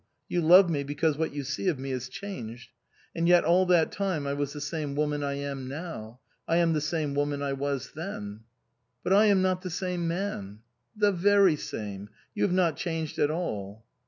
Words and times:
You 0.27 0.41
love 0.41 0.67
me 0.67 0.83
because 0.83 1.15
what 1.19 1.31
you 1.31 1.43
see 1.43 1.67
of 1.67 1.77
me 1.77 1.91
is 1.91 2.09
changed. 2.09 2.71
And 3.15 3.27
yet 3.27 3.43
all 3.45 3.67
that 3.67 3.91
time 3.91 4.25
I 4.25 4.33
was 4.33 4.51
the 4.51 4.59
same 4.59 4.95
woman 4.95 5.23
I 5.23 5.33
am 5.33 5.67
now. 5.67 6.21
I 6.47 6.57
am 6.57 6.73
the 6.73 6.81
same 6.81 7.13
woman 7.13 7.43
I 7.43 7.53
was 7.53 7.91
then."" 7.91 8.39
But 9.03 9.13
I 9.13 9.25
am 9.25 9.43
not 9.43 9.61
the 9.61 9.69
same 9.69 10.07
man!" 10.07 10.61
"The 11.05 11.11
very 11.11 11.55
same. 11.55 12.09
You 12.33 12.41
have 12.41 12.51
not 12.51 12.77
changed 12.77 13.19
at 13.19 13.29
all." 13.29 13.85